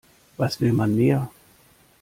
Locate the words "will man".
0.59-0.95